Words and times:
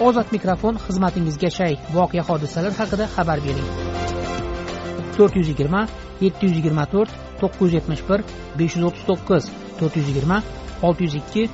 ozod 0.00 0.32
mikrofon 0.32 0.78
xizmatingizga 0.86 1.50
shay. 1.50 1.76
Voqea 1.94 2.22
hodisalar 2.28 2.72
haqida 2.80 3.06
xabar 3.14 3.38
bering. 3.46 3.68
To'rt 5.16 5.36
yuz 5.38 5.48
yigirma 5.52 5.82
yetti 6.24 6.46
yuz 6.46 6.56
yigirma 6.58 6.84
to'rt 6.94 7.10
to'qqiz 7.40 7.62
yuz 7.64 7.74
yetmish 7.78 8.02
bir 8.08 8.20
besh 8.58 8.74
yuz 8.76 8.84
o'ttiz 8.88 9.04
to'qqiz 9.10 9.44
to'rt 9.78 9.94
yuz 9.98 10.08
yigirma 10.10 10.38
olti 10.86 11.02
yuz 11.06 11.14
ikki 11.22 11.44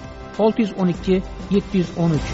olti 0.45 0.64
yuz 0.64 0.73
o'n 0.80 0.89
ikki 0.95 1.16
yetti 1.57 1.75
yuz 1.82 1.91
o'n 2.03 2.16
uch. 2.18 2.30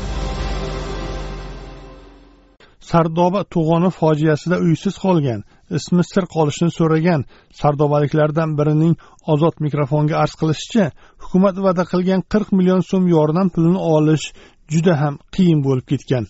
Sardoba 2.90 3.40
to'g'oni 3.54 3.90
fojiasida 4.00 4.56
uysiz 4.66 4.94
qolgan 5.04 5.40
ismi 5.78 6.02
sir 6.12 6.24
qolishini 6.34 6.72
so'ragan 6.78 7.24
sardobaliklardan 7.60 8.50
birining 8.58 8.94
ozod 9.32 9.56
mikrofonga 9.66 10.14
arz 10.22 10.34
qilishicha 10.40 10.84
hukumat 11.22 11.56
va'da 11.66 11.84
qilgan 11.92 12.20
qirq 12.32 12.48
million 12.58 12.82
so'm 12.90 13.04
yordam 13.16 13.48
pulini 13.54 13.80
olish 13.96 14.26
juda 14.72 14.94
ham 15.02 15.14
qiyin 15.34 15.60
bo'lib 15.66 15.86
ketgan. 15.92 16.24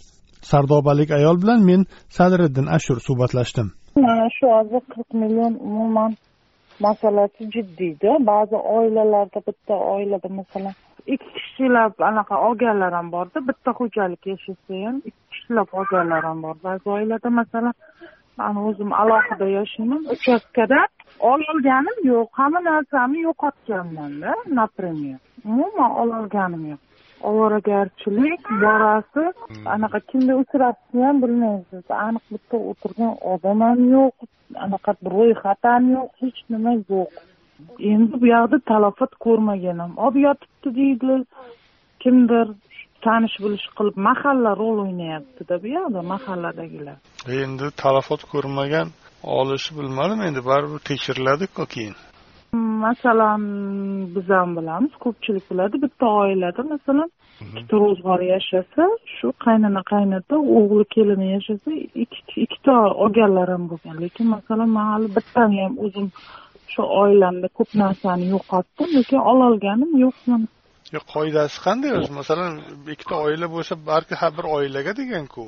Sardobalik 0.51 1.11
ayol 1.19 1.37
bilan 1.43 1.61
men 1.71 1.81
sadriddin 2.17 2.67
ashur 2.77 2.99
suhbatlashdim. 3.07 3.67
Mana 4.07 4.27
shu 4.37 4.47
hozir 4.57 4.83
qirq 4.93 5.11
million 5.23 5.53
umuman 5.69 6.13
masalasi 6.87 7.43
jiddiyda. 7.55 8.11
Ba'zi 8.31 8.57
oilalarda 8.77 9.41
bitta 9.49 9.75
oilada 9.95 10.29
masalan 10.41 10.75
ikki 11.15 11.29
kishilab 11.39 11.93
anaqa 12.11 12.37
olganlar 12.47 12.93
ham 12.99 13.09
borda 13.15 13.39
bitta 13.49 13.71
xo'jalik 13.79 14.23
yashasa 14.33 14.75
ham 14.87 14.97
ikki 15.09 15.23
kishilab 15.33 15.69
olganlar 15.79 16.23
ham 16.29 16.39
bor. 16.45 16.57
Ba'zi 16.67 16.87
oilada 16.97 17.31
masalan 17.41 17.75
man 18.39 18.57
o'zim 18.69 18.91
alohida 19.03 19.47
yashayman 19.59 20.03
uchastkada 20.15 20.81
ololganim 21.33 21.99
yo'q 22.13 22.29
hamma 22.41 22.61
narsamni 22.71 23.21
yo'qotganmanda 23.29 24.31
например 24.59 25.19
umuman 25.51 25.91
ololganim 26.03 26.63
yo'q. 26.73 26.83
Ovoragarchilik 27.31 28.43
borasi 28.63 29.25
anaqa 29.75 30.01
kimga 30.11 30.35
uchrashni 30.43 31.05
ham 31.07 31.23
bilmaysiz 31.23 31.85
aniq 32.07 32.25
bitta 32.35 32.57
o'tirgan 32.71 33.15
odam 33.33 33.61
ham 33.69 33.81
yo'q 33.97 34.15
anaqa 34.67 34.91
ro'yxat 35.17 35.63
ham 35.71 35.85
yo'q 35.97 36.11
hech 36.23 36.41
nima 36.53 36.73
yo'q. 36.93 37.11
Endi 37.93 38.15
bu 38.21 38.27
yoqda 38.37 38.59
talafot 38.73 39.13
ko'rmagan 39.27 39.79
ham. 39.83 39.93
Olib 40.05 40.17
yotibdi 40.27 40.69
deydi. 40.79 41.15
Kimdir 42.03 42.47
tanish 43.07 43.37
bilish 43.45 43.67
qilib 43.79 43.97
mahalla 44.09 44.51
rol 44.63 44.79
o'ynayaptida 44.85 45.55
bu 45.63 45.69
yoqda 45.77 46.01
mahalladagilar. 46.13 46.97
Endi 47.43 47.67
talafot 47.83 48.23
ko'rmagan 48.33 48.89
olishi 49.39 49.71
bilmadim 49.79 50.21
endi 50.29 50.41
baribir 50.51 50.81
tekshiriladiku 50.91 51.67
keyin 51.75 51.95
masalan 52.85 53.43
biz 54.15 54.29
ham 54.37 54.51
bilamiz 54.59 54.95
ko'pchilik 55.05 55.45
biladi 55.51 55.77
bitta 55.85 56.07
oilada 56.23 56.63
masalan 56.73 57.11
ikkita 57.45 57.77
ro'zg'or 57.85 58.21
yashasa 58.35 58.85
shu 59.17 59.29
qaynona 59.45 59.83
qaynota 59.93 60.35
o'g'li 60.59 60.85
kelini 60.97 61.27
yashasa 61.37 61.71
ikkita 62.43 62.75
olganlar 63.05 63.49
ham 63.55 63.65
bo'lgan. 63.73 63.97
Lekin 64.05 64.27
masalan 64.37 64.69
man 64.77 64.87
hali 64.93 65.09
bittani 65.17 65.59
ham 65.65 65.75
o'zim 65.85 66.07
shu 66.73 66.83
oilamda 67.03 67.49
ko'p 67.59 67.71
narsani 67.83 68.27
yo'qotdim 68.35 68.89
lekin 68.99 69.21
ololganim 69.33 69.91
yo'q 70.05 70.17
yo'q 70.95 71.05
qoidasi 71.15 71.57
qanday 71.67 71.93
o'zi? 71.99 72.11
Masalan 72.21 72.53
ikkita 72.95 73.17
oila 73.27 73.47
bo'lsa 73.55 73.75
balki 73.91 74.15
har 74.21 74.33
bir 74.39 74.47
oilaga 74.57 74.93
deganku. 75.01 75.45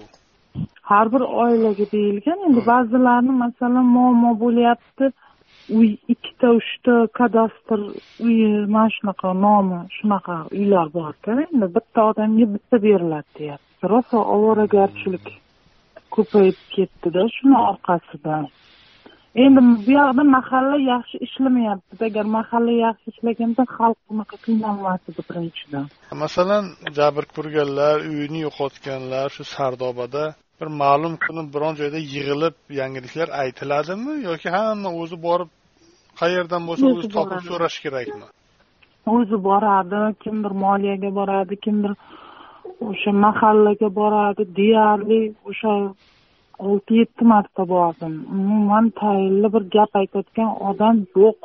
Har 0.91 1.07
bir 1.15 1.23
oilaga 1.45 1.85
deyilgan 1.95 2.39
endi 2.49 2.61
ba'zilarni 2.73 3.33
masalan 3.45 3.87
muammo 3.97 4.31
bo'lyapti 4.45 5.07
uy 5.77 5.91
ikkita 6.13 6.51
uchta 6.59 6.95
kadastr 7.19 7.81
uyi 8.27 8.49
mana 8.75 8.91
shunaqa 8.97 9.33
nomi 9.45 9.79
shunaqa 9.97 10.37
uylar 10.59 10.89
borda 10.97 11.33
endi 11.45 11.67
bitta 11.77 12.01
odamga 12.11 12.47
bitta 12.55 12.77
beriladi 12.87 13.31
deyapti. 13.39 13.89
Rosa 13.93 14.19
ovoragarchilik 14.35 15.27
ko'payib 16.15 16.59
ketdida 16.75 17.23
shuni 17.37 17.59
orqasidan. 17.71 18.45
Endi 19.45 19.61
bu 19.87 19.91
yoqda 19.99 20.23
mahalla 20.37 20.79
yaxshi 20.93 21.17
ishlamayaptida 21.27 22.05
agar 22.11 22.27
mahalla 22.37 22.75
yaxshi 22.87 23.07
ishlaganda 23.13 23.63
xalq 23.77 23.99
bunaqa 24.09 24.37
qiynalmas 24.47 25.01
edi 25.11 25.23
birinchidan. 25.29 25.87
Masalan 26.25 26.65
jabr 26.99 27.25
ko'rganlar 27.37 27.97
uyini 28.11 28.41
yo'qotganlar 28.47 29.27
shu 29.37 29.45
sardobada 29.55 30.25
bir 30.61 30.69
ma'lum 30.83 31.15
kuni 31.25 31.43
biron 31.55 31.75
joyda 31.81 31.99
yig'ilib 32.13 32.57
yangiliklar 32.81 33.29
aytiladimi? 33.43 34.15
Yoki 34.29 34.49
hamma 34.57 34.91
o'zi 35.03 35.17
borib 35.27 35.51
qayerdan 36.21 36.63
bo'lsa 36.69 36.85
o'zi 36.95 37.09
topib 37.17 37.41
so'rash 37.51 37.79
kerakmi? 37.85 38.27
O'zi 39.17 39.37
boradi 39.49 40.01
kimdir 40.25 40.53
moliyaga 40.65 41.11
boradi 41.19 41.55
kimdir 41.65 41.93
o'sha 42.89 43.11
mahallaga 43.25 43.89
boradi 44.01 44.43
deyarli 44.61 45.21
o'sha 45.51 45.73
olti 46.69 46.93
yetti 47.01 47.25
marta 47.33 47.63
bordim. 47.75 48.15
Umuman 48.37 48.87
tayinli 49.01 49.49
bir 49.55 49.63
gap 49.77 49.91
aytayotgan 50.01 50.51
odam 50.71 50.97
yo'q 51.17 51.39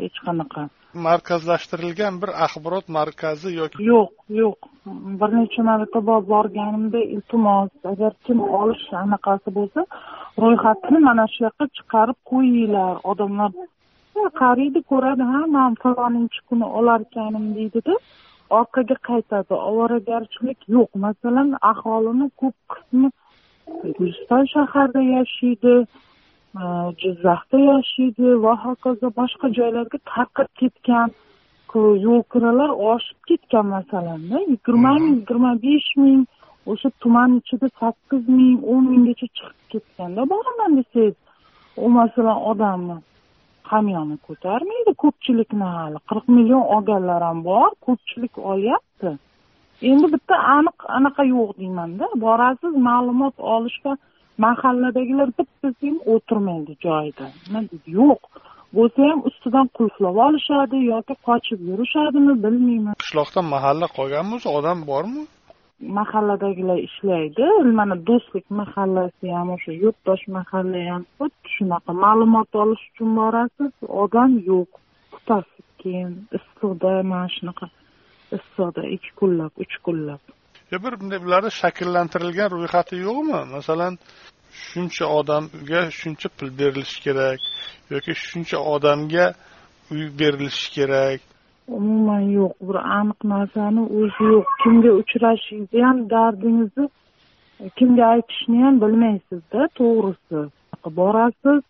hech 0.00 0.18
qanaqa 0.26 0.62
markazlashtirilgan 0.94 2.14
bir 2.22 2.30
axborot 2.44 2.88
markazi 2.88 3.54
yoki 3.54 3.84
yo'q 3.92 4.10
yo'q. 4.42 4.58
Bir 5.20 5.30
necha 5.38 5.62
marta 5.62 6.00
borganimda 6.06 7.00
iltimos 7.14 7.70
agar 7.92 8.12
kim 8.26 8.40
olish 8.60 8.86
anaqasi 9.02 9.54
bo'lsa 9.58 9.80
ro'yxatini 10.42 10.98
mana 11.08 11.26
shu 11.32 11.44
yoqqa 11.46 11.66
chiqarib 11.76 12.18
qo'yinglar. 12.30 12.94
Odamlar 13.10 13.50
qaraydi 14.40 14.80
ko'radi 14.90 15.24
ha 15.32 15.40
man 15.56 15.72
faloninchi 15.82 16.40
kuni 16.48 16.66
olarkanim 16.78 17.46
deydida 17.58 17.94
orqaga 18.58 18.96
qaytadi. 19.10 19.54
Ovoragarchilik 19.70 20.60
yo'q. 20.76 20.90
Masalan 21.06 21.48
aholini 21.72 22.26
ko'p 22.40 22.56
qismi 22.72 23.08
guliston 23.98 24.44
shaharda 24.54 25.00
yashaydi 25.16 25.74
jizzaxda 27.02 27.58
yashaydi 27.70 28.28
va 28.44 28.54
hokazo 28.64 29.08
boshqa 29.18 29.46
joylarga 29.58 29.98
tarqab 30.12 30.48
ketgan 30.60 31.08
yo'l 31.74 32.22
kiralar 32.32 32.70
oshib 32.92 33.18
ketgan 33.28 33.66
masalanda 33.76 34.36
yigirma 34.50 34.92
ming 34.98 35.14
yigirma 35.18 35.52
besh 35.62 35.90
ming 35.96 36.22
o'sha 36.66 36.90
tuman 37.02 37.30
ichida 37.40 37.68
sakkiz 37.80 38.22
ming 38.38 38.58
o'n 38.72 38.84
minggacha 38.92 39.26
chiqib 39.36 39.58
ketganda 39.72 40.22
boraman 40.32 40.70
desangiz 40.78 41.16
u 41.84 41.88
masalan 41.98 42.38
odamni 42.50 42.96
hamyoni 43.70 44.16
ko'tarmaydi 44.26 44.92
ko'pchilikni 45.02 45.66
hali. 45.76 45.98
Qirq 46.10 46.26
million 46.36 46.64
olganlar 46.74 47.22
ham 47.28 47.44
bor 47.48 47.70
ko'pchilik 47.86 48.34
olyapti. 48.52 49.10
Endi 49.90 50.06
bitta 50.14 50.36
aniq 50.56 50.78
anaqa 50.98 51.22
yo'q 51.34 51.50
deymanda. 51.60 52.04
Borasiz 52.24 52.74
ma'lumot 52.88 53.36
olishga 53.54 53.92
mahalladagilar 54.44 55.28
bittasi 55.38 55.86
ham 55.90 55.98
o'tirmaydi 56.14 56.74
joyida. 56.86 57.26
Yo'q 57.98 58.20
bo'lsa 58.76 59.00
ham 59.10 59.20
ustidan 59.28 59.66
qulflab 59.78 60.16
olishadi 60.26 60.78
yoki 60.92 61.14
qochib 61.28 61.60
yurishadimi 61.70 62.34
bilmayman. 62.44 62.96
Qishloqda 63.02 63.40
mahalla 63.54 63.86
qolganmi 63.98 64.32
o'zi 64.38 64.48
odam 64.58 64.78
bormi? 64.90 65.22
Mahalladagilar 65.98 66.78
ishlaydi 66.88 67.46
mana 67.78 67.96
do'stlik 68.08 68.46
mahallasi 68.60 69.26
ham 69.36 69.48
o'sha 69.56 69.72
yurtdosh 69.82 70.24
mahalla 70.36 70.80
ham 70.90 71.02
xuddi 71.18 71.54
shunaqa 71.56 71.92
ma'lumot 72.04 72.50
olish 72.62 72.84
uchun 72.90 73.10
borasiz 73.20 73.72
odam 74.04 74.30
yo'q. 74.50 74.70
Kutasiz 75.14 75.66
keyin 75.82 76.12
issiqda 76.38 76.92
mana 77.12 77.28
shunaqa 77.36 77.66
issiqda 78.36 78.82
ikki 78.96 79.10
kunlab 79.20 79.52
uch 79.64 79.74
kunlab 79.86 80.22
bir 80.84 80.92
bunday 81.00 81.18
bularni 81.24 81.50
shakllantirilgan 81.60 82.48
ro'yxati 82.54 82.96
yo'qmi? 83.06 83.40
Masalan 83.56 83.94
shuncha 84.66 85.06
odamga 85.18 85.80
shuncha 86.00 86.28
pul 86.36 86.48
berilishi 86.58 86.98
kerak 87.06 87.38
yoki 87.92 88.12
shuncha 88.26 88.58
odamga 88.74 89.26
uy 89.92 90.02
berilishi 90.20 90.66
kerak? 90.76 91.20
Umuman 91.78 92.24
yo'q. 92.38 92.54
Bir 92.68 92.76
aniq 92.98 93.20
narsani 93.32 93.82
o'zi 93.98 94.24
yo'q. 94.34 94.46
Kimga 94.62 94.90
uchrashingizni 95.00 95.80
ham 95.88 95.98
dardingizni 96.14 96.86
kimga 97.78 98.04
aytishni 98.14 98.58
ham 98.64 98.74
bilmaysizda 98.82 99.60
to'g'risi. 99.78 100.40
Borasiz 100.98 101.62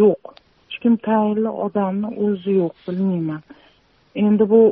yo'q. 0.00 0.22
Hech 0.68 0.78
kim 0.82 0.94
tayinli 1.08 1.50
odamni 1.64 2.08
o'zi 2.26 2.52
yo'q 2.62 2.74
bilmayman. 2.86 3.42
Endi 4.24 4.44
bu 4.52 4.62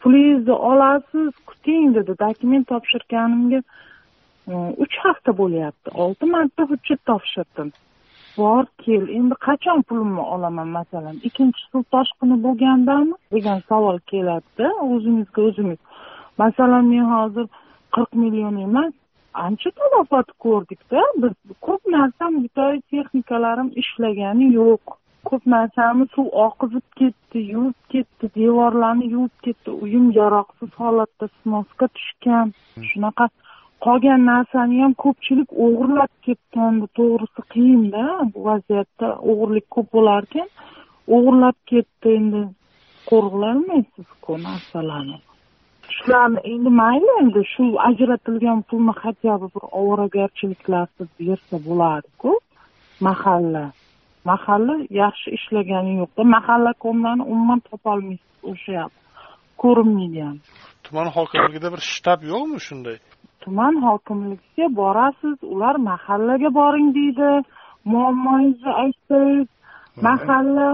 pulingizni 0.00 0.52
olasiz 0.52 1.32
kuting 1.46 1.94
dedi. 1.94 2.12
Dokument 2.18 2.68
topshirganimga 2.68 3.60
e, 4.48 4.52
uch 4.82 4.96
hafta 5.04 5.38
bo'lyapti. 5.38 5.90
Olti 5.94 6.26
marta 6.34 6.62
hujjat 6.70 7.00
topshirdim. 7.10 7.72
Bor 8.36 8.64
kel. 8.84 9.08
Endi 9.18 9.34
qachon 9.46 9.82
pulimni 9.88 10.20
olaman 10.34 10.68
masalan 10.78 11.16
ikkinchi 11.28 11.62
suv 11.70 11.82
toshqini 11.94 12.36
bo'lgandami? 12.46 13.14
degan 13.36 13.62
savol 13.68 13.98
keladida 14.10 14.68
o'zingizga 14.92 15.42
o'zingiz 15.48 15.80
masalan 16.42 16.84
men 16.92 17.06
hozir 17.14 17.46
qirq 17.94 18.12
million 18.22 18.56
emas 18.66 18.92
ancha 19.46 19.70
talafot 19.78 20.28
ko'rdikda. 20.44 21.00
Biz 21.22 21.32
ko'p 21.66 21.82
narsam 21.96 22.42
bitoy 22.44 22.80
texnikalarim 22.92 23.68
ishlagani 23.82 24.52
yo'q. 24.60 24.84
Ko'p 25.28 25.46
narsani 25.54 26.06
suv 26.14 26.26
oqizib 26.46 26.86
ketdi 27.00 27.42
yuvib 27.52 27.78
ketdi 27.92 28.30
devorlarni 28.38 29.06
yuvib 29.14 29.36
ketdi. 29.46 29.70
Uyim 29.84 30.06
yaroqsiz 30.18 30.70
holatda 30.82 31.28
snoska 31.36 31.88
tushgan. 31.96 32.52
Shunaqa 32.90 33.26
qolgan 33.86 34.26
narsani 34.32 34.82
ham 34.82 34.94
ko'pchilik 35.04 35.50
o'g'irlab 35.66 36.12
ketgandi 36.26 36.86
to'g'risi 36.98 37.46
qiyinda 37.54 38.04
bu 38.32 38.44
vaziyatda 38.48 39.08
o'g'irlik 39.30 39.66
ko'p 39.76 39.88
bo'larkan. 39.96 40.48
O'g'irlab 41.16 41.58
ketdi 41.72 42.14
endi. 42.18 42.42
Qo'riqlolmaysizku 43.10 44.38
narsalarni. 44.46 45.18
Shularni 45.96 46.40
endi 46.52 46.70
mayli 46.82 47.10
endi 47.22 47.42
shu 47.54 47.64
ajratilgan 47.88 48.60
pulni 48.68 48.94
хотя 49.02 49.32
бы 49.40 49.46
bir 49.54 49.64
ovoragarchiliklarsiz 49.80 51.08
bersa 51.20 51.56
bo'ladiku 51.66 52.30
mahalla 53.06 53.64
mahalla 54.30 54.74
yaxshi 55.02 55.28
ishlagani 55.38 55.92
yo'qda 56.00 56.22
mahalla 56.36 56.72
komlarini 56.84 57.24
umuman 57.32 57.60
topolmaysiz 57.70 58.32
o'sha 58.52 58.82
ko'rinmaydi 59.62 60.20
ham 60.26 60.38
tuman 60.86 61.08
hokimligida 61.16 61.68
bir 61.74 61.82
shtab 61.92 62.20
yo'qmi 62.32 62.58
shunday? 62.66 62.96
Tuman 63.42 63.74
hokimligiga 63.86 64.66
borasiz 64.80 65.38
ular 65.52 65.76
mahallaga 65.90 66.50
boring 66.60 66.88
deydi. 66.98 67.30
Muammongizni 67.92 68.72
aytsangiz 68.82 69.48
mahalla 70.06 70.68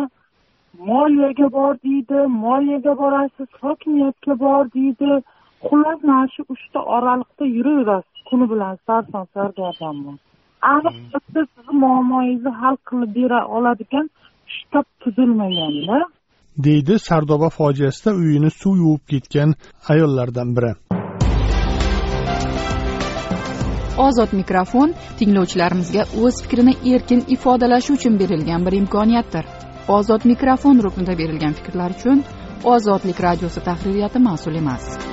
moliyaga 0.91 1.47
bor 1.59 1.73
deydi. 1.87 2.19
Moliyaga 2.45 2.93
borasiz 3.03 3.51
hokimiyatga 3.65 4.35
bor 4.45 4.63
deydi. 4.77 5.11
Xullas 5.67 6.01
mana 6.09 6.27
shu 6.35 6.43
uchta 6.55 6.81
oraliqda 6.97 7.45
yuraverasiz. 7.57 8.19
Kuni 8.29 8.47
bilan 8.53 8.75
sarson 8.87 9.25
sargardon 9.35 10.19
aniq 10.63 10.97
sizni 11.35 11.79
muammongizni 11.85 12.53
hal 12.63 12.77
qilib 12.89 13.15
bera 13.19 13.41
oladigan 13.57 14.11
shtab 14.57 14.87
tuzilmaganda 15.05 15.99
deydi 16.67 16.99
sardoba 17.09 17.49
fojiasida 17.59 18.15
uyini 18.23 18.51
suv 18.51 18.77
yuvib 18.83 19.05
ketgan 19.13 19.55
ayollardan 19.93 20.57
biri. 20.57 20.73
Ozod 24.07 24.31
mikrofon 24.41 24.95
tinglovchilarimizga 25.19 26.05
o'z 26.25 26.43
fikrini 26.45 26.75
erkin 26.95 27.25
ifodalashi 27.37 27.93
uchun 27.99 28.19
berilgan 28.23 28.67
bir 28.67 28.79
imkoniyatdir. 28.83 29.45
Ozod 29.99 30.23
mikrofon 30.33 30.83
ruknida 30.87 31.19
berilgan 31.19 31.53
fikrlar 31.59 31.91
uchun 31.99 32.25
ozodlik 32.65 33.21
radiosi 33.21 33.61
tahririyati 33.65 34.19
mas'ul 34.19 34.55
emas 34.55 35.12